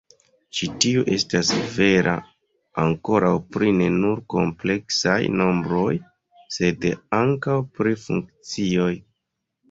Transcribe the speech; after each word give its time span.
Ĉi 0.57 0.67
tiu 0.83 1.01
estas 1.15 1.49
vera 1.73 2.13
ankoraŭ 2.83 3.33
pri 3.55 3.73
ne 3.81 3.89
nur 3.97 4.21
kompleksaj 4.35 5.17
nombroj, 5.41 5.91
sed 6.55 6.87
ankaŭ 7.19 7.59
pri 7.81 7.93
funkcioj. 8.05 8.89